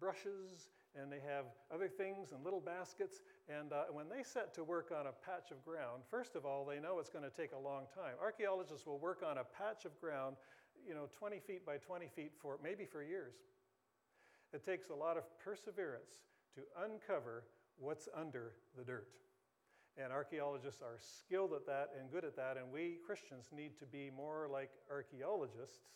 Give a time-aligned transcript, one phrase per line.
[0.00, 3.20] brushes and they have other things and little baskets.
[3.48, 6.64] And uh, when they set to work on a patch of ground, first of all,
[6.64, 8.14] they know it's going to take a long time.
[8.20, 10.36] Archaeologists will work on a patch of ground,
[10.86, 13.34] you know, 20 feet by 20 feet for maybe for years.
[14.52, 16.24] It takes a lot of perseverance
[16.54, 17.44] to uncover
[17.78, 19.08] what's under the dirt.
[20.02, 23.86] And archaeologists are skilled at that and good at that, and we Christians need to
[23.86, 25.90] be more like archaeologists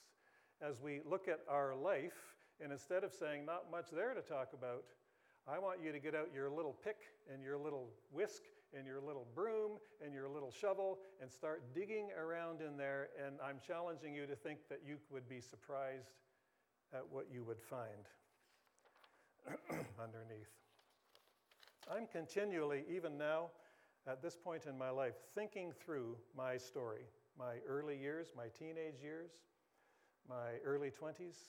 [0.60, 2.31] as we look at our life,
[2.62, 4.84] and instead of saying, not much there to talk about,
[5.48, 6.98] I want you to get out your little pick
[7.32, 8.42] and your little whisk
[8.76, 9.72] and your little broom
[10.04, 13.08] and your little shovel and start digging around in there.
[13.24, 16.14] And I'm challenging you to think that you would be surprised
[16.94, 18.06] at what you would find
[20.00, 20.52] underneath.
[21.90, 23.50] I'm continually, even now,
[24.06, 27.02] at this point in my life, thinking through my story,
[27.36, 29.30] my early years, my teenage years,
[30.28, 31.48] my early 20s.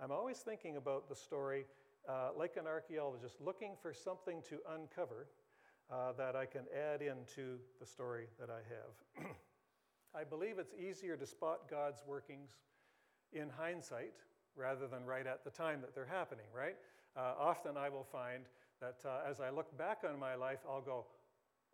[0.00, 1.66] I'm always thinking about the story
[2.08, 5.28] uh, like an archaeologist, looking for something to uncover
[5.90, 9.26] uh, that I can add into the story that I have.
[10.14, 12.50] I believe it's easier to spot God's workings
[13.32, 14.14] in hindsight
[14.56, 16.76] rather than right at the time that they're happening, right?
[17.16, 18.44] Uh, often I will find
[18.80, 21.06] that uh, as I look back on my life, I'll go,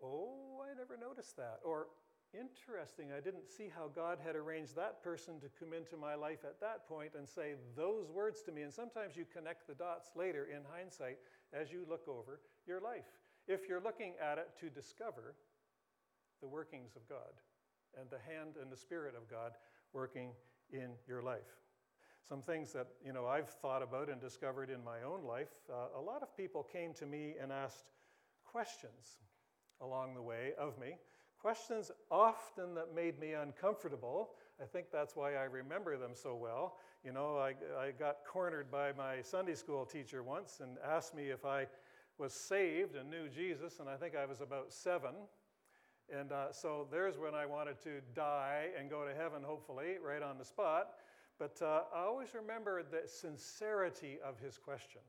[0.02, 1.58] oh, I never noticed that.
[1.64, 1.88] Or,
[2.34, 6.44] interesting, I didn't see how God had arranged that person to come into my life
[6.44, 8.62] at that point and say those words to me.
[8.62, 11.18] And sometimes you connect the dots later in hindsight
[11.52, 13.06] as you look over your life.
[13.46, 15.34] If you're looking at it to discover
[16.40, 17.40] the workings of God
[17.98, 19.52] and the hand and the spirit of God
[19.92, 20.30] working
[20.72, 21.56] in your life.
[22.28, 25.48] Some things that you know I've thought about and discovered in my own life.
[25.70, 27.84] Uh, a lot of people came to me and asked
[28.44, 29.16] questions
[29.80, 30.96] along the way of me.
[31.40, 34.30] Questions often that made me uncomfortable.
[34.60, 36.78] I think that's why I remember them so well.
[37.04, 41.28] You know, I, I got cornered by my Sunday school teacher once and asked me
[41.28, 41.66] if I
[42.18, 45.12] was saved and knew Jesus, and I think I was about seven.
[46.12, 50.22] And uh, so there's when I wanted to die and go to heaven, hopefully, right
[50.22, 50.94] on the spot.
[51.38, 55.02] But uh, I always remember the sincerity of his question,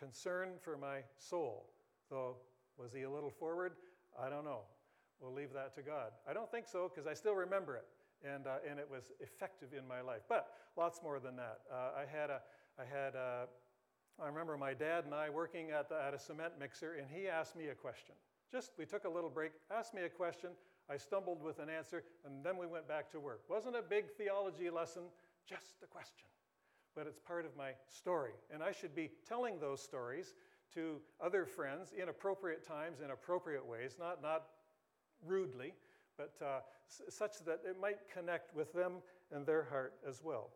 [0.00, 1.66] concern for my soul.
[2.10, 2.36] Though,
[2.76, 3.74] was he a little forward?
[4.20, 4.62] I don't know.
[5.20, 6.12] We'll leave that to God.
[6.28, 7.86] I don't think so because I still remember it.
[8.24, 10.22] And, uh, and it was effective in my life.
[10.28, 11.60] But lots more than that.
[11.70, 12.40] Uh, I had a,
[12.78, 13.46] I had a,
[14.22, 17.28] I remember my dad and I working at, the, at a cement mixer, and he
[17.28, 18.14] asked me a question.
[18.50, 20.50] Just, we took a little break, asked me a question.
[20.88, 23.42] I stumbled with an answer, and then we went back to work.
[23.48, 25.02] Wasn't a big theology lesson,
[25.46, 26.28] just a question.
[26.94, 28.32] But it's part of my story.
[28.52, 30.34] And I should be telling those stories
[30.74, 34.44] to other friends in appropriate times, in appropriate ways, not, not
[35.24, 35.74] rudely,
[36.16, 38.94] but uh, s- such that it might connect with them
[39.32, 40.50] and their heart as well.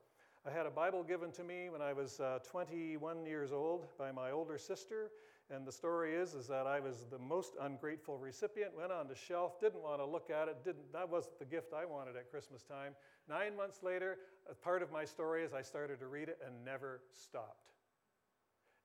[0.46, 4.10] I had a Bible given to me when I was uh, 21 years old by
[4.10, 5.10] my older sister,
[5.54, 9.14] and the story is, is that I was the most ungrateful recipient, went on the
[9.14, 12.30] shelf, didn't want to look at it, didn't, that wasn't the gift I wanted at
[12.30, 12.94] Christmas time.
[13.28, 14.16] Nine months later,
[14.62, 17.72] part of my story is I started to read it and never stopped.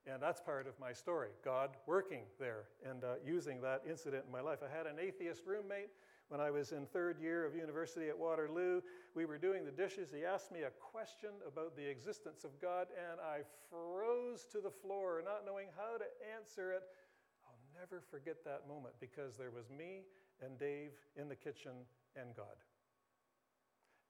[0.07, 4.31] And that's part of my story God working there and uh, using that incident in
[4.31, 4.59] my life.
[4.63, 5.89] I had an atheist roommate
[6.29, 8.81] when I was in third year of university at Waterloo.
[9.15, 10.09] We were doing the dishes.
[10.15, 14.69] He asked me a question about the existence of God, and I froze to the
[14.69, 16.05] floor, not knowing how to
[16.37, 16.83] answer it.
[17.45, 20.03] I'll never forget that moment because there was me
[20.41, 21.73] and Dave in the kitchen
[22.15, 22.57] and God.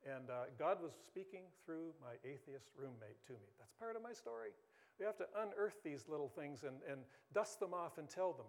[0.06, 3.50] And uh, God was speaking through my atheist roommate to me.
[3.58, 4.54] That's part of my story.
[5.00, 7.02] We have to unearth these little things and, and
[7.34, 8.46] dust them off and tell them.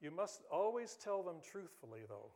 [0.00, 2.30] You must always tell them truthfully, though.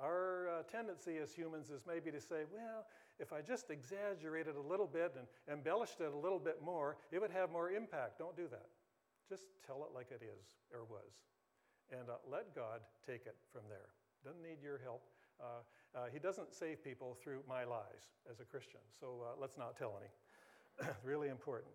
[0.00, 2.86] Our uh, tendency as humans is maybe to say, well,
[3.18, 7.20] if I just exaggerated a little bit and embellished it a little bit more, it
[7.20, 8.18] would have more impact.
[8.18, 8.68] Don't do that.
[9.28, 11.24] Just tell it like it is or was.
[11.90, 13.88] And uh, let God take it from there.
[14.24, 15.02] Doesn't need your help.
[15.40, 15.44] Uh,
[15.94, 19.76] uh he doesn't save people through my lies as a Christian, so uh, let's not
[19.76, 20.90] tell any.
[21.04, 21.72] really important.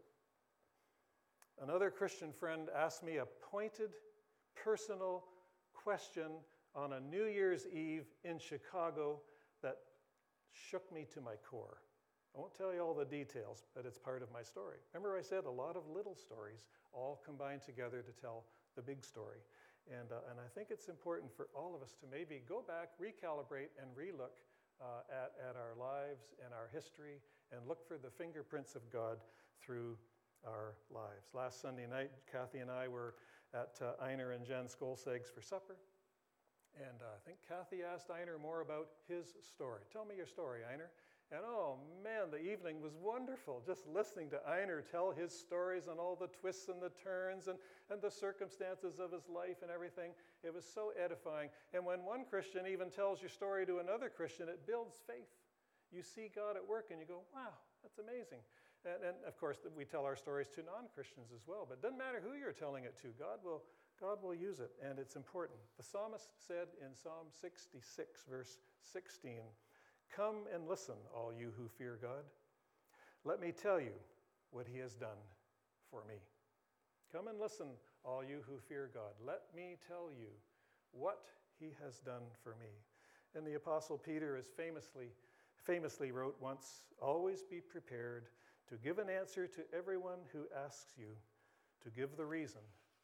[1.62, 3.92] Another Christian friend asked me a pointed,
[4.56, 5.24] personal
[5.74, 6.32] question
[6.76, 9.22] on a New Year's Eve in Chicago
[9.62, 9.78] that
[10.52, 11.78] shook me to my core.
[12.36, 14.78] I won't tell you all the details, but it's part of my story.
[14.94, 16.64] Remember, I said a lot of little stories
[16.94, 18.46] all combined together to tell
[18.76, 19.40] the big story.
[19.90, 22.96] And, uh, and I think it's important for all of us to maybe go back,
[23.02, 24.40] recalibrate, and relook
[24.80, 27.20] uh, at, at our lives and our history
[27.52, 29.18] and look for the fingerprints of God
[29.60, 29.98] through
[30.46, 31.30] our lives.
[31.34, 33.16] Last Sunday night, Kathy and I were
[33.54, 35.78] at uh, Einar and Jen Skolseg's for supper.
[36.80, 39.82] And uh, I think Kathy asked Einar more about his story.
[39.92, 40.90] Tell me your story, Einar.
[41.32, 45.98] And oh man, the evening was wonderful just listening to Einar tell his stories and
[45.98, 47.58] all the twists and the turns and,
[47.90, 50.12] and the circumstances of his life and everything.
[50.44, 51.48] It was so edifying.
[51.74, 55.32] And when one Christian even tells your story to another Christian, it builds faith.
[55.92, 58.44] You see God at work and you go, wow, that's amazing.
[58.86, 61.66] And, and of course, we tell our stories to non Christians as well.
[61.68, 63.62] But it doesn't matter who you're telling it to, God will,
[64.00, 65.60] God will use it, and it's important.
[65.78, 69.42] The psalmist said in Psalm 66, verse 16,
[70.16, 72.26] Come and listen, all you who fear God.
[73.24, 73.94] Let me tell you
[74.50, 75.22] what he has done
[75.90, 76.16] for me.
[77.14, 77.68] Come and listen,
[78.04, 79.14] all you who fear God.
[79.26, 80.34] Let me tell you
[80.92, 81.26] what
[81.60, 82.72] he has done for me.
[83.36, 85.12] And the apostle Peter is famously
[85.64, 88.26] famously wrote once, always be prepared
[88.72, 91.10] to give an answer to everyone who asks you
[91.84, 92.62] to give the reason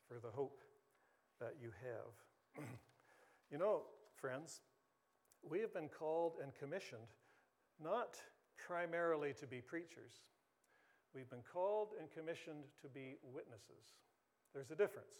[0.07, 0.61] for the hope
[1.41, 2.63] that you have.
[3.51, 3.81] you know,
[4.15, 4.61] friends,
[5.43, 7.11] we have been called and commissioned
[7.83, 8.15] not
[8.65, 10.23] primarily to be preachers.
[11.13, 13.99] We've been called and commissioned to be witnesses.
[14.53, 15.15] There's a difference.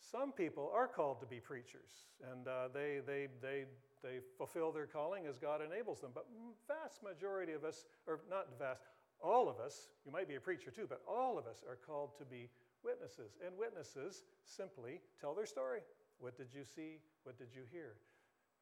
[0.00, 3.64] Some people are called to be preachers, and uh, they, they, they,
[4.02, 6.12] they fulfill their calling as God enables them.
[6.14, 6.26] But
[6.66, 8.82] vast majority of us, or not vast,
[9.22, 12.16] all of us, you might be a preacher too, but all of us are called
[12.18, 12.48] to be
[12.84, 13.36] witnesses.
[13.44, 15.80] And witnesses simply tell their story.
[16.18, 16.98] What did you see?
[17.24, 17.96] What did you hear?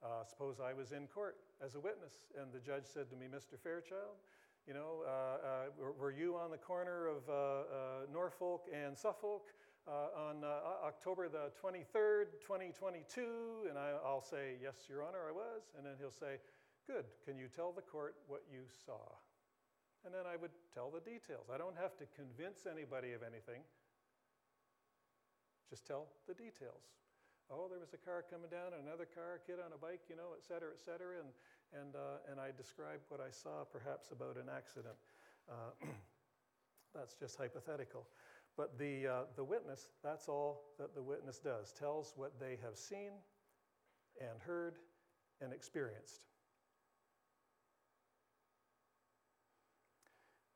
[0.03, 3.27] Uh, suppose I was in court as a witness, and the judge said to me,
[3.27, 3.59] Mr.
[3.62, 4.19] Fairchild,
[4.67, 7.65] you know, uh, uh, were, were, you on the corner of uh, uh,
[8.12, 9.53] Norfolk and Suffolk
[9.87, 10.43] uh, on
[10.85, 13.69] October the 23rd, 2022?
[13.69, 15.69] And I, will say, Yes, Your Honor, I was.
[15.77, 16.41] And then he'll say,
[16.87, 17.05] Good.
[17.25, 19.01] Can you tell the court what you saw?
[20.05, 21.49] And then I would tell the details.
[21.49, 23.65] I don't have to convince anybody of anything.
[25.73, 26.95] Just tell the details
[27.51, 30.17] oh, there was a car coming down, another car, a kid on a bike, you
[30.17, 31.21] know, et cetera, et cetera.
[31.21, 31.31] And,
[31.77, 34.97] and, uh, and I described what I saw perhaps about an accident.
[35.51, 35.75] Uh,
[36.95, 38.06] that's just hypothetical.
[38.56, 42.79] But the, uh, the witness, that's all that the witness does, tells what they have
[42.79, 43.11] seen
[44.21, 44.79] and heard
[45.41, 46.27] and experienced.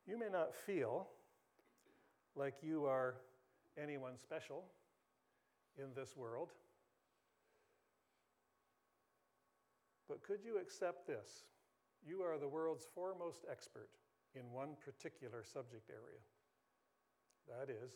[0.09, 1.07] You may not feel
[2.35, 3.17] like you are
[3.77, 4.65] anyone special
[5.77, 6.49] in this world.
[10.09, 11.45] But could you accept this?
[12.07, 13.91] You are the world's foremost expert
[14.35, 16.25] in one particular subject area.
[17.45, 17.93] That is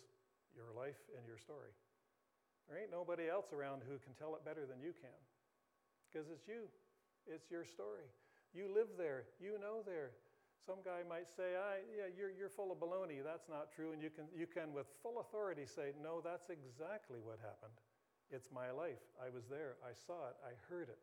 [0.54, 1.72] your life and your story.
[2.68, 5.16] There ain't nobody else around who can tell it better than you can.
[6.12, 6.68] Because it's you,
[7.26, 8.04] it's your story.
[8.52, 10.12] You live there, you know there.
[10.62, 13.18] Some guy might say, I, yeah, you're, you're full of baloney.
[13.18, 13.90] That's not true.
[13.90, 17.74] And you can, you can, with full authority, say, No, that's exactly what happened.
[18.30, 19.02] It's my life.
[19.18, 19.74] I was there.
[19.82, 20.36] I saw it.
[20.46, 21.02] I heard it.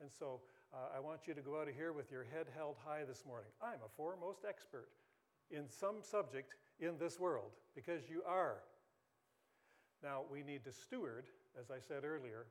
[0.00, 0.40] And so
[0.72, 3.24] uh, I want you to go out of here with your head held high this
[3.26, 3.50] morning.
[3.62, 4.88] I'm a foremost expert
[5.50, 8.56] in some subject in this world because you are.
[10.02, 11.26] Now, we need to steward,
[11.60, 12.46] as I said earlier,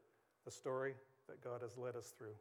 [0.46, 0.94] the story
[1.28, 2.36] that God has led us through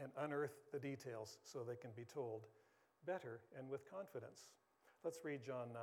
[0.00, 2.46] and unearth the details so they can be told
[3.06, 4.50] better and with confidence.
[5.04, 5.82] Let's read John 9.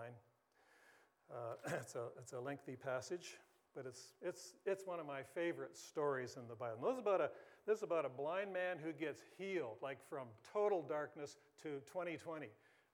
[1.32, 3.38] Uh, it's, a, it's a lengthy passage,
[3.76, 6.80] but it's, it's, it's one of my favorite stories in the Bible.
[6.84, 7.30] This is about a,
[7.68, 12.48] this is about a blind man who gets healed, like from total darkness to 2020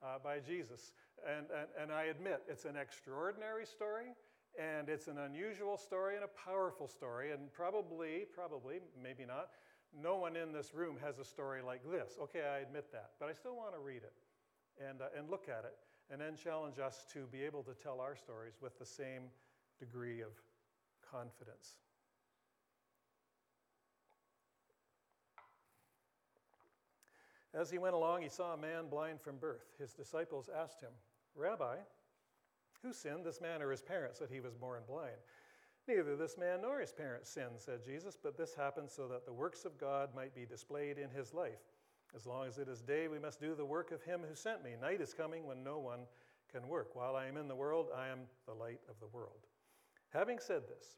[0.03, 0.91] uh, by Jesus.
[1.25, 4.13] And, and, and I admit, it's an extraordinary story,
[4.59, 9.49] and it's an unusual story and a powerful story, and probably, probably, maybe not,
[10.01, 12.17] no one in this room has a story like this.
[12.21, 14.13] Okay, I admit that, but I still want to read it
[14.83, 15.75] and, uh, and look at it,
[16.11, 19.23] and then challenge us to be able to tell our stories with the same
[19.79, 20.31] degree of
[21.09, 21.75] confidence.
[27.53, 29.63] As he went along, he saw a man blind from birth.
[29.79, 30.91] His disciples asked him,
[31.35, 31.77] Rabbi,
[32.81, 35.15] who sinned, this man or his parents, that he was born blind?
[35.87, 39.33] Neither this man nor his parents sinned, said Jesus, but this happened so that the
[39.33, 41.61] works of God might be displayed in his life.
[42.15, 44.63] As long as it is day, we must do the work of him who sent
[44.63, 44.71] me.
[44.81, 46.01] Night is coming when no one
[46.51, 46.95] can work.
[46.95, 49.47] While I am in the world, I am the light of the world.
[50.09, 50.97] Having said this,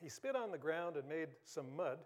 [0.00, 1.98] he spit on the ground and made some mud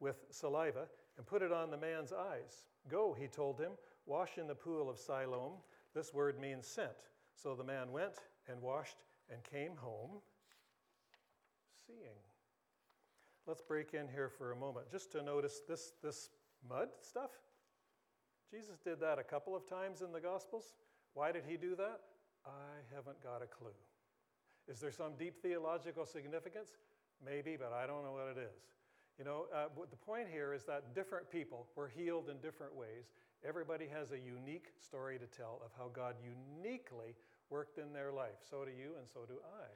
[0.00, 0.86] with saliva
[1.18, 2.66] and put it on the man's eyes.
[2.88, 3.72] Go, he told him,
[4.06, 5.52] wash in the pool of Siloam.
[5.94, 7.08] This word means sent.
[7.34, 8.14] So the man went
[8.48, 10.20] and washed and came home
[11.86, 12.18] seeing.
[13.46, 16.30] Let's break in here for a moment just to notice this, this
[16.68, 17.30] mud stuff.
[18.50, 20.74] Jesus did that a couple of times in the Gospels.
[21.14, 22.00] Why did he do that?
[22.46, 23.76] I haven't got a clue.
[24.68, 26.70] Is there some deep theological significance?
[27.24, 28.62] Maybe, but I don't know what it is.
[29.18, 33.12] You know, uh, the point here is that different people were healed in different ways,
[33.44, 37.14] Everybody has a unique story to tell of how God uniquely
[37.50, 38.40] worked in their life.
[38.48, 39.68] So do you, and so do I.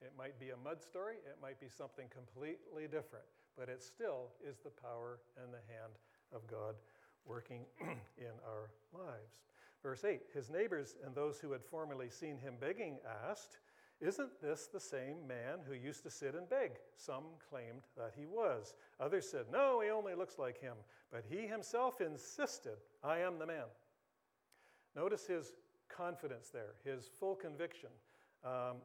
[0.00, 3.24] It might be a mud story, it might be something completely different,
[3.56, 5.94] but it still is the power and the hand
[6.32, 6.76] of God
[7.26, 9.42] working in our lives.
[9.82, 13.58] Verse 8 His neighbors and those who had formerly seen him begging asked,
[14.00, 16.72] Isn't this the same man who used to sit and beg?
[16.96, 18.74] Some claimed that he was.
[19.00, 20.74] Others said, No, he only looks like him.
[21.10, 23.66] But he himself insisted, I am the man.
[24.94, 25.52] Notice his
[25.88, 27.90] confidence there, his full conviction.
[28.44, 28.76] Um,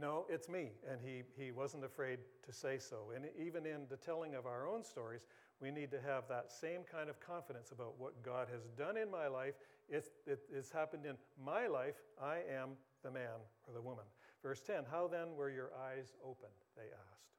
[0.00, 0.72] no, it's me.
[0.90, 3.12] And he, he wasn't afraid to say so.
[3.14, 5.26] And even in the telling of our own stories,
[5.60, 9.10] we need to have that same kind of confidence about what God has done in
[9.10, 9.54] my life.
[9.88, 11.94] It's, it, it's happened in my life.
[12.20, 12.70] I am
[13.02, 14.04] the man or the woman.
[14.42, 16.52] Verse 10 How then were your eyes opened?
[16.76, 17.30] They asked.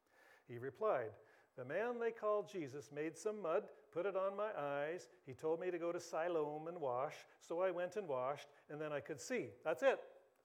[0.48, 1.12] He replied,
[1.58, 5.10] The man they called Jesus made some mud, put it on my eyes.
[5.26, 7.16] He told me to go to Siloam and wash.
[7.42, 9.48] So I went and washed, and then I could see.
[9.64, 10.00] That's it.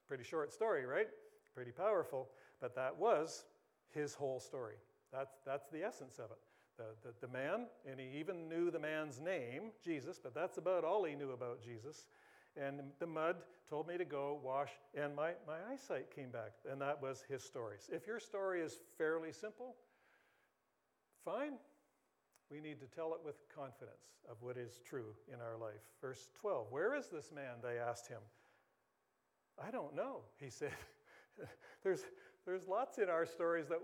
[0.07, 1.07] Pretty short story, right?
[1.53, 2.29] Pretty powerful.
[2.59, 3.45] But that was
[3.93, 4.75] his whole story.
[5.11, 6.37] That's, that's the essence of it.
[6.77, 10.83] The, the, the, man, and he even knew the man's name, Jesus, but that's about
[10.83, 12.07] all he knew about Jesus.
[12.55, 13.37] And the mud
[13.69, 17.43] told me to go wash, and my, my eyesight came back, and that was his
[17.43, 17.77] story.
[17.89, 19.75] If your story is fairly simple,
[21.23, 21.53] fine.
[22.49, 25.81] We need to tell it with confidence of what is true in our life.
[26.01, 27.55] Verse 12 Where is this man?
[27.63, 28.21] They asked him.
[29.63, 30.73] I don't know, he said.
[31.83, 32.01] there's,
[32.45, 33.79] there's lots in our stories that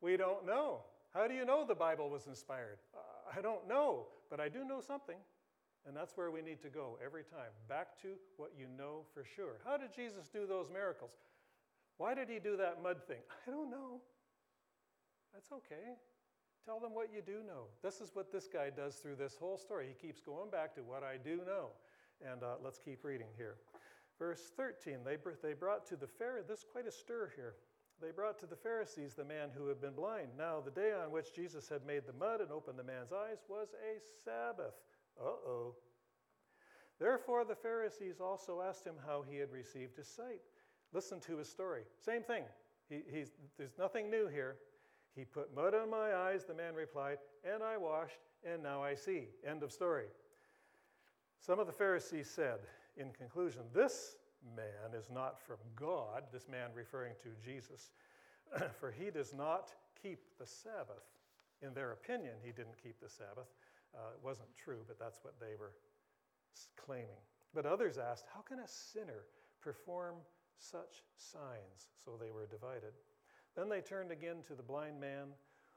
[0.00, 0.80] we don't know.
[1.12, 2.78] How do you know the Bible was inspired?
[2.94, 5.16] Uh, I don't know, but I do know something.
[5.86, 7.50] And that's where we need to go every time.
[7.68, 9.58] Back to what you know for sure.
[9.64, 11.12] How did Jesus do those miracles?
[11.96, 13.22] Why did he do that mud thing?
[13.46, 14.00] I don't know.
[15.32, 15.96] That's okay.
[16.64, 17.64] Tell them what you do know.
[17.82, 19.86] This is what this guy does through this whole story.
[19.88, 21.70] He keeps going back to what I do know.
[22.20, 23.56] And uh, let's keep reading here.
[24.20, 27.54] Verse 13, they, they brought to the Pharisees, this quite a stir here.
[28.02, 30.28] They brought to the Pharisees the man who had been blind.
[30.36, 33.38] Now, the day on which Jesus had made the mud and opened the man's eyes
[33.48, 34.74] was a Sabbath.
[35.18, 35.74] Uh oh.
[36.98, 40.42] Therefore, the Pharisees also asked him how he had received his sight.
[40.92, 41.84] Listen to his story.
[41.98, 42.44] Same thing.
[42.90, 43.24] He,
[43.56, 44.56] there's nothing new here.
[45.16, 48.94] He put mud on my eyes, the man replied, and I washed, and now I
[48.94, 49.28] see.
[49.46, 50.06] End of story.
[51.38, 52.58] Some of the Pharisees said,
[53.00, 54.16] in conclusion, This
[54.54, 57.90] man is not from God, this man referring to Jesus,
[58.78, 61.04] for he does not keep the Sabbath.
[61.62, 63.48] In their opinion, he didn't keep the Sabbath.
[63.94, 65.72] Uh, it wasn't true, but that's what they were
[66.76, 67.20] claiming.
[67.54, 69.24] But others asked, How can a sinner
[69.60, 70.16] perform
[70.58, 71.88] such signs?
[72.02, 72.92] So they were divided.
[73.56, 75.28] Then they turned again to the blind man.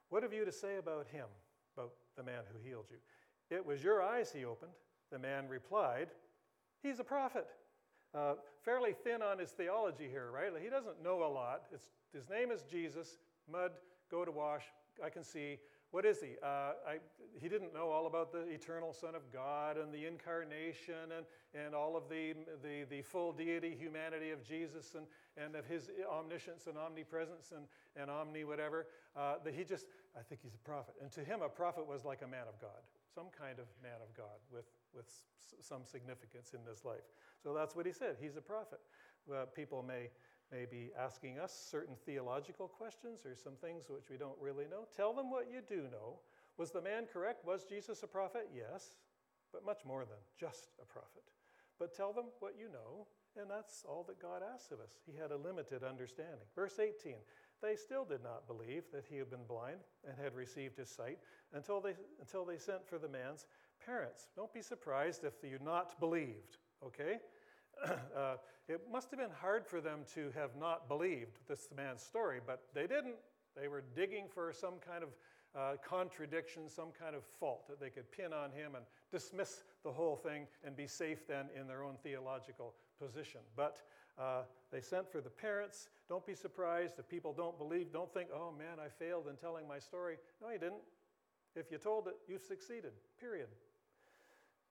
[0.10, 1.26] What have you to say about him,
[1.76, 2.98] about the man who healed you?
[3.50, 4.72] It was your eyes he opened.
[5.12, 6.10] The man replied,
[6.84, 7.48] He's a prophet.
[8.14, 10.52] Uh, fairly thin on his theology here, right?
[10.62, 11.64] He doesn't know a lot.
[11.74, 13.18] It's, his name is Jesus.
[13.52, 13.72] Mud,
[14.12, 14.64] go to wash.
[15.04, 15.58] I can see.
[15.90, 16.32] What is he?
[16.44, 16.98] Uh, I,
[17.40, 21.76] he didn't know all about the eternal Son of God and the incarnation and, and
[21.76, 25.06] all of the, the, the full deity, humanity of Jesus and,
[25.38, 28.88] and of his omniscience and omnipresence and, and omni whatever.
[29.16, 29.86] Uh, that he just,
[30.18, 30.96] I think he's a prophet.
[31.00, 32.82] And to him, a prophet was like a man of God,
[33.14, 35.06] some kind of man of God with, with
[35.62, 37.06] some significance in this life.
[37.42, 38.18] So that's what he said.
[38.20, 38.80] He's a prophet.
[39.32, 40.10] Uh, people may
[40.52, 44.86] may be asking us certain theological questions or some things which we don't really know.
[44.96, 46.20] Tell them what you do know.
[46.58, 47.44] Was the man correct?
[47.44, 48.50] Was Jesus a prophet?
[48.56, 48.96] Yes,
[49.52, 51.24] but much more than just a prophet.
[51.80, 54.92] But tell them what you know, and that's all that God asks of us.
[55.10, 56.46] He had a limited understanding.
[56.56, 57.16] Verse 18
[57.64, 61.18] They still did not believe that he had been blind and had received his sight
[61.54, 63.48] until they, until they sent for the man's
[63.86, 64.28] parents.
[64.36, 67.20] Don't be surprised if you not believed, okay?
[67.88, 68.36] uh,
[68.68, 72.64] it must have been hard for them to have not believed this man's story, but
[72.76, 73.16] they didn't.
[73.56, 75.10] They were digging for some kind of
[75.56, 79.92] uh, contradiction, some kind of fault that they could pin on him and dismiss the
[79.92, 83.40] whole thing and be safe then in their own theological position.
[83.56, 83.78] But
[84.20, 85.90] uh, they sent for the parents.
[86.10, 87.92] Don't be surprised if people don't believe.
[87.92, 90.18] Don't think, oh man, I failed in telling my story.
[90.42, 90.82] No, you didn't.
[91.56, 93.48] If you told it, you've succeeded, period.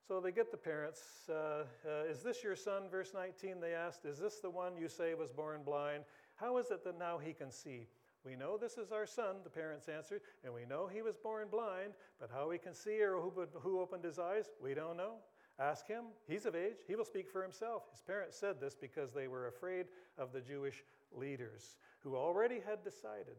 [0.06, 1.00] So they get the parents.
[1.28, 2.88] Uh, uh, is this your son?
[2.90, 6.04] Verse 19, they asked, Is this the one you say was born blind?
[6.34, 7.86] How is it that now he can see?
[8.24, 11.48] We know this is our son, the parents answered, and we know he was born
[11.50, 15.14] blind, but how he can see or who, who opened his eyes, we don't know.
[15.58, 16.04] Ask him.
[16.26, 16.78] He's of age.
[16.86, 17.84] He will speak for himself.
[17.90, 19.86] His parents said this because they were afraid
[20.18, 20.82] of the Jewish
[21.12, 23.36] leaders who already had decided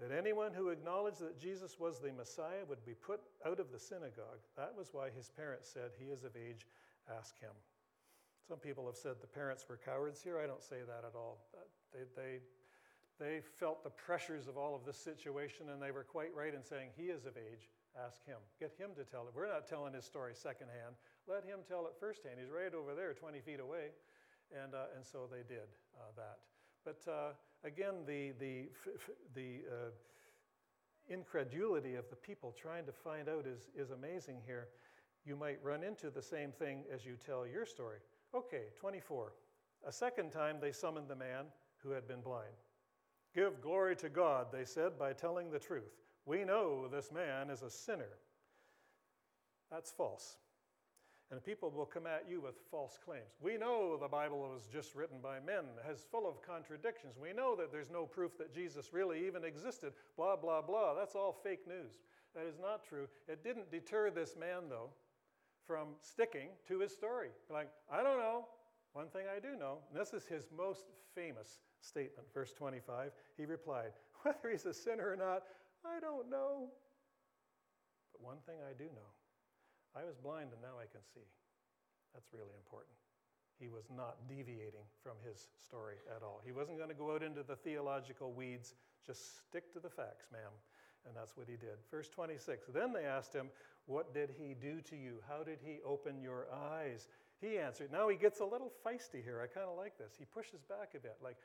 [0.00, 3.78] that anyone who acknowledged that Jesus was the Messiah would be put out of the
[3.78, 4.40] synagogue.
[4.56, 6.66] That was why his parents said, He is of age
[7.18, 7.52] ask him.
[8.46, 10.38] Some people have said the parents were cowards here.
[10.38, 11.38] I don't say that at all.
[11.54, 11.60] Uh,
[11.92, 12.38] they, they,
[13.18, 16.62] they felt the pressures of all of this situation, and they were quite right in
[16.62, 17.70] saying, He is of age.
[17.96, 18.36] Ask him.
[18.60, 19.32] Get him to tell it.
[19.34, 20.96] We're not telling his story secondhand.
[21.28, 22.36] Let him tell it firsthand.
[22.40, 23.90] He's right over there, 20 feet away.
[24.52, 25.66] And, uh, and so they did
[25.98, 26.38] uh, that.
[26.84, 27.32] But uh,
[27.64, 28.68] again, the, the,
[29.34, 29.90] the uh,
[31.08, 34.68] incredulity of the people trying to find out is, is amazing here.
[35.24, 37.98] You might run into the same thing as you tell your story.
[38.34, 39.32] Okay, 24.
[39.86, 41.46] A second time they summoned the man
[41.78, 42.54] who had been blind.
[43.34, 45.92] Give glory to God, they said, by telling the truth.
[46.24, 48.18] We know this man is a sinner.
[49.70, 50.36] That's false.
[51.32, 53.34] And people will come at you with false claims.
[53.40, 57.16] We know the Bible was just written by men, has full of contradictions.
[57.20, 59.92] We know that there's no proof that Jesus really even existed.
[60.16, 60.94] Blah, blah, blah.
[60.94, 61.94] That's all fake news.
[62.36, 63.08] That is not true.
[63.26, 64.90] It didn't deter this man, though,
[65.66, 67.30] from sticking to his story.
[67.50, 68.46] Like, I don't know.
[68.92, 73.10] One thing I do know, and this is his most famous statement, verse 25.
[73.36, 73.90] He replied,
[74.22, 75.42] Whether he's a sinner or not,
[75.84, 76.68] I don't know.
[78.12, 79.15] But one thing I do know
[79.96, 81.24] I was blind and now I can see.
[82.12, 82.92] That's really important.
[83.58, 86.42] He was not deviating from his story at all.
[86.44, 88.74] He wasn't going to go out into the theological weeds.
[89.04, 90.52] Just stick to the facts, ma'am.
[91.06, 91.80] And that's what he did.
[91.90, 93.48] Verse 26 Then they asked him,
[93.86, 95.22] What did he do to you?
[95.28, 97.08] How did he open your eyes?
[97.40, 97.90] He answered.
[97.92, 99.40] Now he gets a little feisty here.
[99.42, 100.14] I kind of like this.
[100.18, 101.16] He pushes back a bit.
[101.22, 101.36] Like,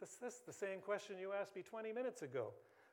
[0.00, 2.52] this, this is the same question you asked me 20 minutes ago.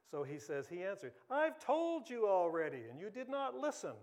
[0.10, 3.94] So he says, He answered, I've told you already, and you did not listen.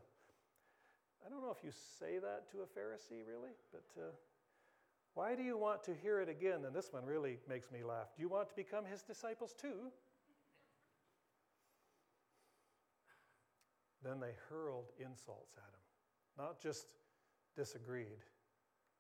[1.25, 4.11] I don't know if you say that to a Pharisee, really, but uh,
[5.15, 6.65] why do you want to hear it again?
[6.67, 8.09] And this one really makes me laugh.
[8.17, 9.91] Do you want to become his disciples too?
[14.03, 16.89] Then they hurled insults at him, not just
[17.57, 18.21] disagreed.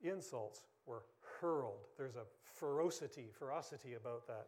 [0.02, 1.02] Insults were
[1.40, 1.88] hurled.
[1.98, 4.46] There's a ferocity, ferocity about that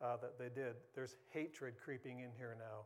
[0.00, 0.74] uh, that they did.
[0.94, 2.84] There's hatred creeping in here now.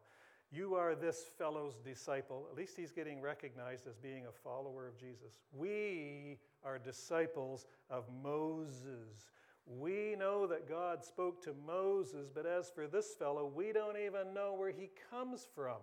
[0.52, 2.47] You are this fellow's disciple.
[2.50, 5.39] At least he's getting recognized as being a follower of Jesus.
[5.52, 9.30] We are disciples of Moses.
[9.65, 14.34] We know that God spoke to Moses, but as for this fellow, we don't even
[14.34, 15.78] know where he comes from.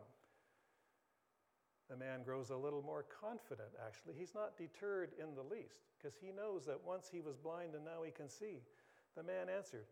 [1.89, 4.15] The man grows a little more confident, actually.
[4.17, 7.85] He's not deterred in the least because he knows that once he was blind and
[7.85, 8.59] now he can see.
[9.15, 9.85] The man answered,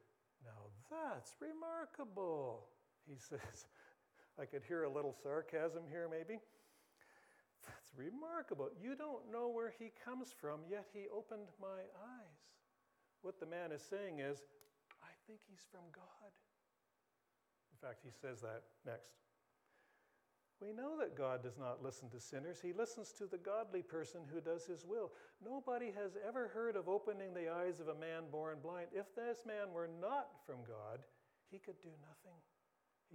[0.44, 2.68] Now that's remarkable,
[3.08, 3.68] he says.
[4.40, 6.40] I could hear a little sarcasm here, maybe.
[7.66, 8.70] That's remarkable.
[8.82, 12.42] You don't know where he comes from, yet he opened my eyes.
[13.22, 14.44] What the man is saying is,
[15.02, 16.32] I think he's from God.
[17.72, 19.16] In fact, he says that next.
[20.62, 22.60] We know that God does not listen to sinners.
[22.62, 25.12] He listens to the godly person who does his will.
[25.44, 28.88] Nobody has ever heard of opening the eyes of a man born blind.
[28.94, 31.04] If this man were not from God,
[31.52, 32.40] he could do nothing.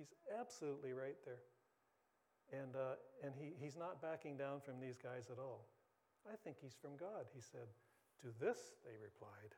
[0.01, 1.45] He's absolutely right there.
[2.57, 5.69] And, uh, and he, he's not backing down from these guys at all.
[6.25, 7.69] I think he's from God, he said.
[8.25, 9.53] To this, they replied,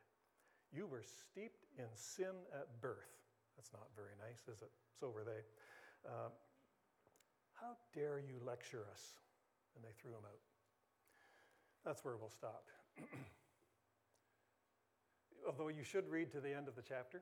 [0.75, 3.23] You were steeped in sin at birth.
[3.55, 4.71] That's not very nice, is it?
[4.99, 5.47] So were they.
[6.03, 6.27] Uh,
[7.55, 9.15] how dare you lecture us?
[9.75, 10.43] And they threw him out.
[11.85, 12.67] That's where we'll stop.
[15.47, 17.21] Although you should read to the end of the chapter,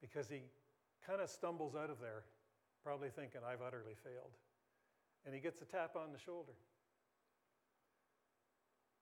[0.00, 0.40] because he
[1.06, 2.24] kind of stumbles out of there,
[2.84, 4.34] probably thinking, I've utterly failed.
[5.24, 6.56] And he gets a tap on the shoulder.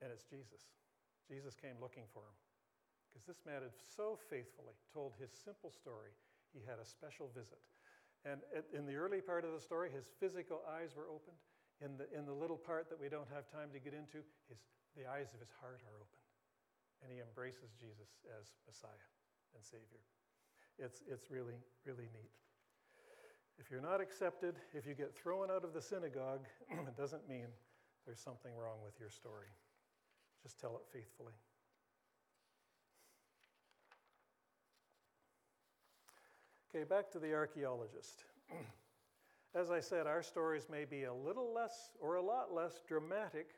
[0.02, 0.66] And it's Jesus.
[1.26, 2.38] Jesus came looking for him.
[3.11, 6.14] Because this man had so faithfully told his simple story,
[6.54, 7.61] he had a special visit.
[8.26, 8.42] And
[8.74, 11.38] in the early part of the story, his physical eyes were opened.
[11.78, 14.18] In the, in the little part that we don't have time to get into,
[14.50, 14.58] his,
[14.98, 16.26] the eyes of his heart are opened.
[17.02, 19.06] And he embraces Jesus as Messiah
[19.54, 20.02] and Savior.
[20.78, 22.30] It's, it's really, really neat.
[23.58, 27.46] If you're not accepted, if you get thrown out of the synagogue, it doesn't mean
[28.06, 29.48] there's something wrong with your story.
[30.42, 31.32] Just tell it faithfully.
[36.70, 38.24] Okay, back to the archaeologist.
[39.54, 43.54] As I said, our stories may be a little less or a lot less dramatic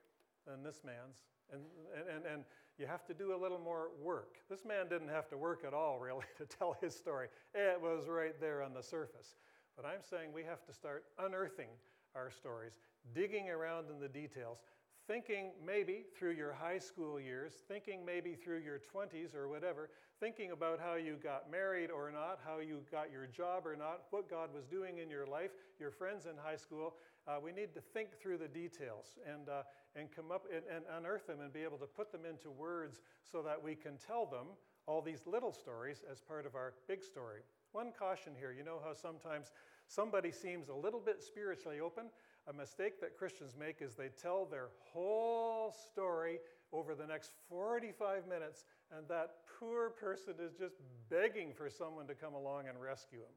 [0.47, 1.25] than this man's.
[1.53, 1.63] And,
[1.97, 2.45] and, and,
[2.79, 4.37] you have to do a little more work.
[4.49, 7.29] This man didn't have to work at all, really, to tell his story.
[7.53, 9.35] It was right there on the surface.
[9.77, 11.69] But I'm saying we have to start unearthing
[12.15, 12.73] our stories,
[13.15, 14.59] digging around in the details,
[15.07, 20.53] thinking maybe through your high school years, thinking maybe through your 20s or whatever, thinking
[20.53, 24.31] about how you got married or not, how you got your job or not, what
[24.31, 26.95] God was doing in your life, your friends in high school.
[27.31, 29.63] Uh, we need to think through the details and, uh,
[29.95, 33.03] and come up and, and unearth them and be able to put them into words
[33.23, 34.47] so that we can tell them
[34.87, 37.43] all these little stories as part of our big story.
[37.71, 39.53] One caution here you know how sometimes
[39.87, 42.07] somebody seems a little bit spiritually open?
[42.49, 46.41] A mistake that Christians make is they tell their whole story
[46.73, 48.65] over the next 45 minutes,
[48.97, 50.77] and that poor person is just
[51.09, 53.35] begging for someone to come along and rescue him.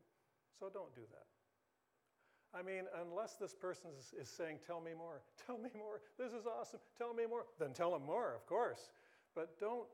[0.60, 1.43] So don't do that.
[2.56, 3.90] I mean, unless this person
[4.20, 7.74] is, saying, Tell me more, tell me more, this is awesome, tell me more, then
[7.74, 8.92] tell them more, of course.
[9.36, 9.88] But don't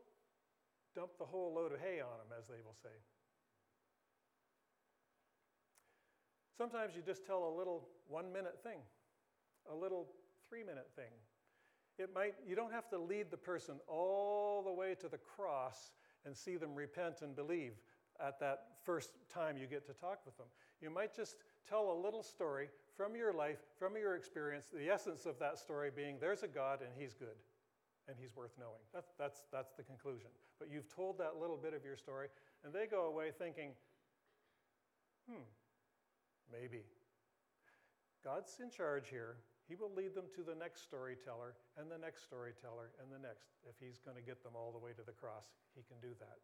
[0.95, 2.89] dump the whole load of hay on them, as they will say.
[6.57, 8.79] Sometimes you just tell a little one minute thing,
[9.71, 10.09] a little
[10.49, 11.13] three minute thing.
[11.97, 15.91] It might, you don't have to lead the person all the way to the cross
[16.25, 17.73] and see them repent and believe
[18.19, 20.47] at that first time you get to talk with them.
[20.81, 21.37] You might just
[21.69, 25.91] tell a little story from your life, from your experience, the essence of that story
[25.95, 27.37] being there's a God and he's good
[28.07, 28.81] and he's worth knowing.
[28.93, 30.29] That's, that's, that's the conclusion.
[30.57, 32.27] But you've told that little bit of your story,
[32.65, 33.69] and they go away thinking,
[35.29, 35.45] hmm,
[36.51, 36.81] Maybe.
[38.23, 39.37] God's in charge here.
[39.69, 43.53] He will lead them to the next storyteller and the next storyteller and the next.
[43.69, 45.45] If he's going to get them all the way to the cross,
[45.77, 46.41] he can do that.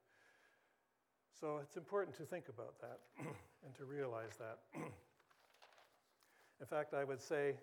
[1.34, 3.02] So it's important to think about that
[3.66, 4.62] and to realize that.
[6.60, 7.56] in fact, I would say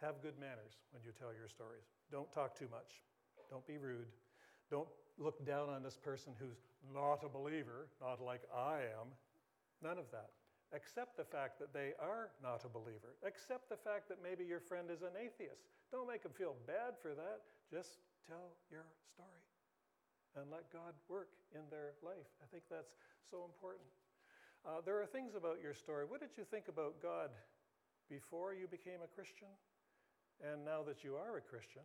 [0.00, 1.88] have good manners when you tell your stories.
[2.10, 3.00] Don't talk too much.
[3.50, 4.08] Don't be rude.
[4.70, 4.88] Don't
[5.18, 6.60] look down on this person who's
[6.92, 9.08] not a believer, not like I am.
[9.82, 10.30] None of that.
[10.74, 13.16] Accept the fact that they are not a believer.
[13.24, 15.62] Accept the fact that maybe your friend is an atheist.
[15.92, 17.46] Don't make them feel bad for that.
[17.70, 19.46] Just tell your story
[20.36, 22.28] and let God work in their life.
[22.42, 22.98] I think that's
[23.30, 23.86] so important.
[24.66, 26.04] Uh, there are things about your story.
[26.08, 27.30] What did you think about God
[28.10, 29.46] before you became a Christian
[30.42, 31.82] and now that you are a Christian?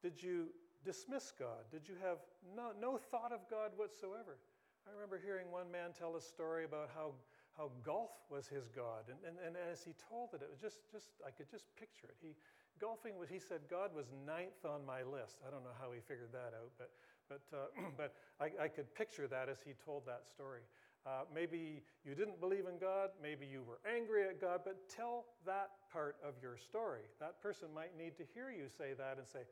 [0.00, 1.66] Did you dismiss God?
[1.72, 2.18] Did you have
[2.54, 4.38] no, no thought of God whatsoever?
[4.86, 7.12] I remember hearing one man tell a story about how
[7.60, 9.10] how golf was his God.
[9.10, 12.08] And, and, and as he told it, it was just, just, I could just picture
[12.08, 12.16] it.
[12.20, 12.32] He,
[12.80, 15.44] golfing, was, he said, God was ninth on my list.
[15.46, 16.90] I don't know how he figured that out, but,
[17.28, 17.68] but, uh,
[18.00, 20.64] but I, I could picture that as he told that story.
[21.06, 25.24] Uh, maybe you didn't believe in God, maybe you were angry at God, but tell
[25.46, 27.08] that part of your story.
[27.20, 29.48] That person might need to hear you say that and say,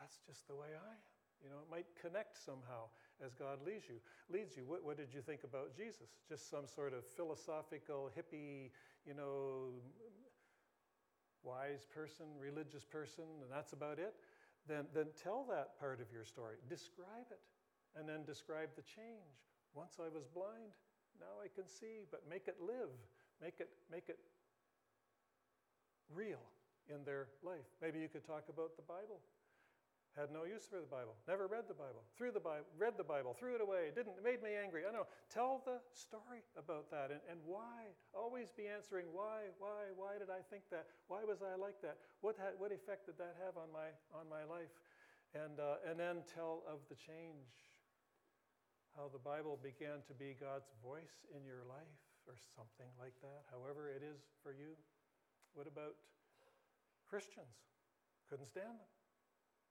[0.00, 1.04] That's just the way I am.
[1.44, 2.90] You know, it might connect somehow
[3.24, 4.00] as God leads you.
[4.32, 4.64] Leads you.
[4.66, 6.08] What, what did you think about Jesus?
[6.28, 8.70] Just some sort of philosophical, hippie,
[9.06, 9.76] you know,
[11.44, 14.14] wise person, religious person, and that's about it?
[14.66, 16.56] Then, then tell that part of your story.
[16.68, 17.40] Describe it,
[17.94, 19.38] and then describe the change.
[19.78, 20.74] Once I was blind,
[21.22, 22.90] now I can see, but make it live.
[23.38, 24.18] Make it, make it
[26.10, 26.42] real
[26.90, 27.70] in their life.
[27.78, 29.22] Maybe you could talk about the Bible
[30.18, 33.06] had no use for the Bible, never read the Bible, threw the Bible, read the
[33.06, 34.82] Bible, threw it away, didn't, it made me angry.
[34.82, 35.06] I know.
[35.30, 37.94] Tell the story about that and, and why.
[38.10, 40.90] Always be answering why, why, why did I think that?
[41.06, 42.02] Why was I like that?
[42.20, 44.74] What, had, what effect did that have on my, on my life?
[45.38, 47.67] And, uh, and then tell of the change,
[48.98, 53.46] how the Bible began to be God's voice in your life or something like that,
[53.54, 54.74] however it is for you.
[55.54, 55.94] What about
[57.06, 57.54] Christians?
[58.26, 58.90] Couldn't stand them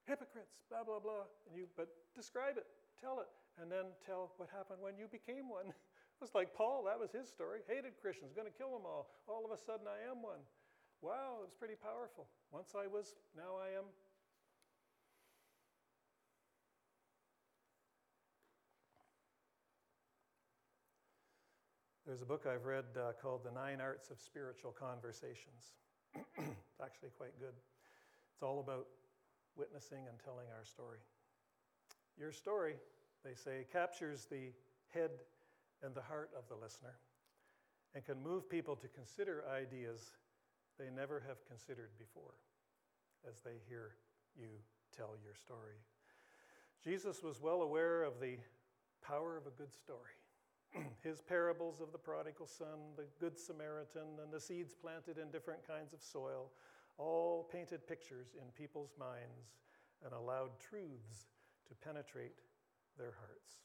[0.07, 1.27] hypocrites, blah, blah, blah.
[1.45, 3.27] And you, but describe it, tell it,
[3.59, 5.67] and then tell what happened when you became one.
[6.15, 7.61] it was like Paul, that was his story.
[7.67, 9.11] Hated Christians, going to kill them all.
[9.27, 10.41] All of a sudden, I am one.
[11.03, 12.25] Wow, it was pretty powerful.
[12.49, 13.85] Once I was, now I am.
[22.08, 25.76] There's a book I've read uh, called The Nine Arts of Spiritual Conversations.
[26.15, 27.52] it's actually quite good.
[28.32, 28.88] It's all about
[29.58, 31.00] witnessing and telling our story.
[32.17, 32.76] Your story,
[33.26, 34.54] they say, captures the
[34.93, 35.12] head
[35.84, 36.96] and the heart of the listener
[37.93, 40.12] and can move people to consider ideas
[40.80, 42.39] they never have considered before
[43.28, 43.96] as they hear
[44.39, 44.48] you
[44.96, 45.76] tell your story.
[46.82, 48.38] Jesus was well aware of the
[49.06, 50.15] power of a good story.
[51.03, 55.65] His parables of the prodigal son, the good Samaritan, and the seeds planted in different
[55.67, 56.51] kinds of soil
[56.97, 59.53] all painted pictures in people's minds
[60.03, 61.30] and allowed truths
[61.67, 62.36] to penetrate
[62.97, 63.62] their hearts.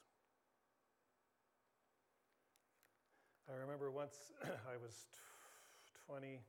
[3.49, 5.07] I remember once I was
[6.07, 6.39] 21,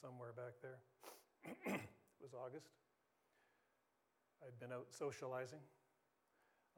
[0.00, 0.78] somewhere back there.
[1.74, 1.80] it
[2.20, 2.70] was August.
[4.42, 5.60] I'd been out socializing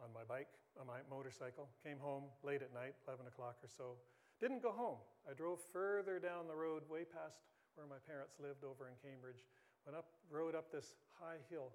[0.03, 3.97] on my bike, on my motorcycle, came home late at night, 11 o'clock or so.
[4.41, 5.01] Didn't go home.
[5.25, 7.41] I drove further down the road, way past
[7.77, 9.45] where my parents lived over in Cambridge,
[9.85, 11.73] went up, rode up this high hill,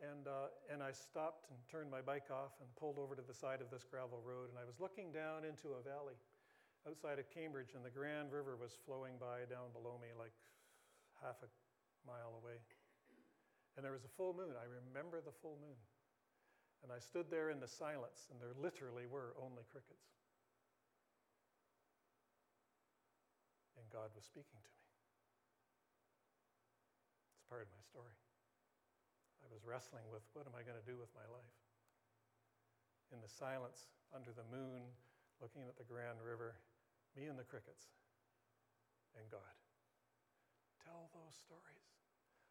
[0.00, 3.36] and, uh, and I stopped and turned my bike off and pulled over to the
[3.36, 6.16] side of this gravel road, and I was looking down into a valley
[6.88, 10.32] outside of Cambridge, and the Grand River was flowing by down below me like
[11.20, 11.48] half a
[12.08, 12.58] mile away.
[13.76, 14.52] And there was a full moon.
[14.58, 15.78] I remember the full moon.
[16.82, 20.10] And I stood there in the silence, and there literally were only crickets.
[23.78, 24.82] And God was speaking to me.
[27.38, 28.18] It's part of my story.
[29.42, 31.58] I was wrestling with what am I going to do with my life?
[33.14, 34.82] In the silence, under the moon,
[35.38, 36.58] looking at the Grand River,
[37.14, 37.92] me and the crickets,
[39.14, 39.54] and God.
[40.82, 41.86] Tell those stories.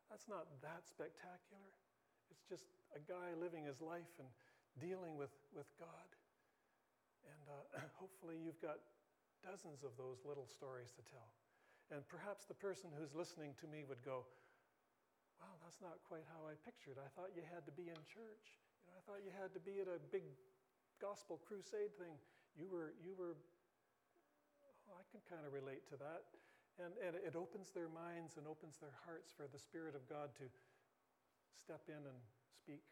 [0.07, 1.73] That's not that spectacular.
[2.31, 4.27] It's just a guy living his life and
[4.79, 6.09] dealing with, with God.
[7.27, 8.79] And uh, hopefully, you've got
[9.43, 11.35] dozens of those little stories to tell.
[11.91, 14.23] And perhaps the person who's listening to me would go,
[15.43, 17.01] Wow, that's not quite how I pictured.
[17.01, 18.45] I thought you had to be in church.
[18.85, 20.21] You know, I thought you had to be at a big
[21.01, 22.13] gospel crusade thing.
[22.53, 23.33] You were, you were
[24.85, 26.29] oh, I can kind of relate to that.
[26.77, 30.29] And, and it opens their minds and opens their hearts for the Spirit of God
[30.39, 30.45] to
[31.55, 32.19] step in and
[32.55, 32.83] speak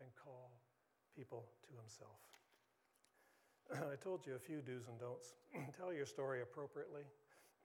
[0.00, 0.52] and call
[1.16, 2.20] people to Himself.
[3.92, 5.34] I told you a few do's and don'ts.
[5.76, 7.02] Tell your story appropriately,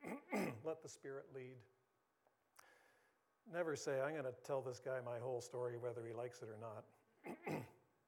[0.65, 1.57] let the Spirit lead.
[3.51, 6.47] Never say, I'm going to tell this guy my whole story, whether he likes it
[6.47, 6.85] or not.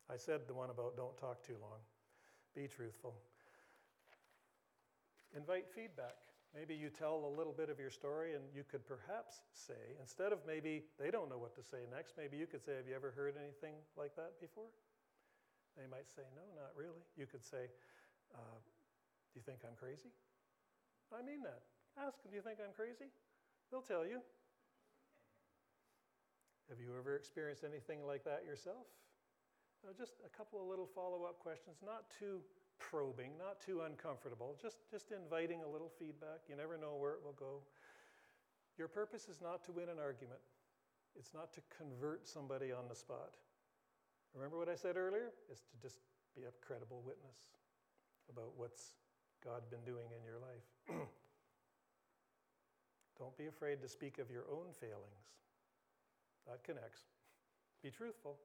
[0.09, 1.79] I said the one about don't talk too long.
[2.55, 3.15] Be truthful.
[5.35, 6.15] Invite feedback.
[6.53, 10.29] Maybe you tell a little bit of your story, and you could perhaps say, instead
[10.29, 12.93] of maybe they don't know what to say next, maybe you could say, Have you
[12.93, 14.69] ever heard anything like that before?
[15.73, 17.01] They might say, No, not really.
[17.17, 17.73] You could say,
[18.37, 20.13] uh, Do you think I'm crazy?
[21.09, 21.65] I mean that.
[21.97, 23.09] Ask them, Do you think I'm crazy?
[23.73, 24.21] They'll tell you.
[26.69, 28.85] Have you ever experienced anything like that yourself?
[29.81, 32.39] Uh, just a couple of little follow up questions, not too
[32.79, 36.45] probing, not too uncomfortable, just, just inviting a little feedback.
[36.47, 37.61] You never know where it will go.
[38.77, 40.39] Your purpose is not to win an argument,
[41.15, 43.37] it's not to convert somebody on the spot.
[44.33, 45.29] Remember what I said earlier?
[45.51, 45.99] Is to just
[46.35, 47.53] be a credible witness
[48.29, 48.97] about what's
[49.45, 50.65] God been doing in your life.
[53.19, 55.29] Don't be afraid to speak of your own failings.
[56.47, 57.01] That connects.
[57.83, 58.37] Be truthful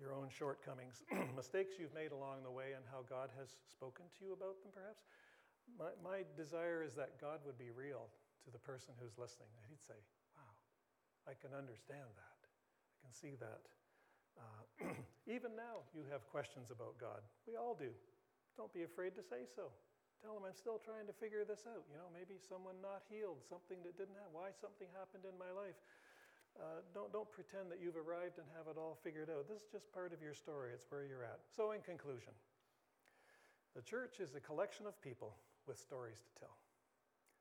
[0.00, 1.02] your own shortcomings,
[1.38, 4.74] mistakes you've made along the way, and how God has spoken to you about them,
[4.74, 5.06] perhaps.
[5.78, 8.10] My, my desire is that God would be real
[8.44, 9.96] to the person who's listening, that he'd say,
[10.36, 10.52] Wow,
[11.24, 12.40] I can understand that.
[12.44, 13.64] I can see that.
[14.36, 14.92] Uh,
[15.36, 17.22] even now, you have questions about God.
[17.46, 17.94] We all do.
[18.58, 19.70] Don't be afraid to say so.
[20.22, 21.84] Tell them I'm still trying to figure this out.
[21.90, 25.52] You know, maybe someone not healed, something that didn't happen, why something happened in my
[25.52, 25.76] life.
[26.54, 29.50] Uh, don't, don't pretend that you've arrived and have it all figured out.
[29.50, 31.42] This is just part of your story, it's where you're at.
[31.50, 32.30] So, in conclusion,
[33.74, 35.34] the church is a collection of people
[35.66, 36.56] with stories to tell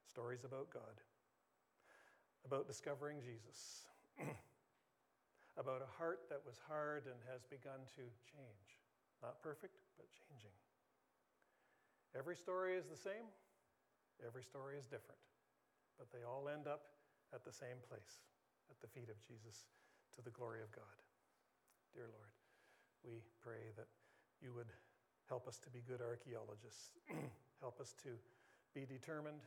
[0.09, 0.97] stories about God,
[2.45, 3.85] about discovering Jesus,
[5.61, 8.67] about a heart that was hard and has begun to change.
[9.21, 10.57] Not perfect, but changing.
[12.17, 13.29] Every story is the same,
[14.25, 15.21] every story is different,
[15.97, 16.93] but they all end up
[17.33, 18.25] at the same place
[18.69, 19.67] at the feet of Jesus
[20.15, 20.97] to the glory of God.
[21.93, 22.33] Dear Lord,
[23.03, 23.87] we pray that
[24.41, 24.71] you would
[25.27, 26.91] help us to be good archaeologists,
[27.61, 28.15] help us to
[28.73, 29.41] be determined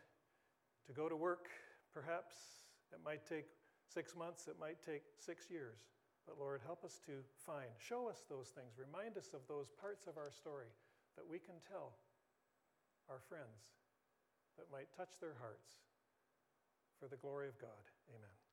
[0.87, 1.51] to go to work.
[1.93, 3.47] Perhaps it might take
[3.87, 5.91] six months, it might take six years.
[6.27, 10.07] But Lord, help us to find, show us those things, remind us of those parts
[10.07, 10.71] of our story
[11.17, 11.95] that we can tell
[13.09, 13.75] our friends
[14.59, 15.79] that might touch their hearts
[16.99, 17.85] for the glory of God.
[18.11, 18.46] Amen.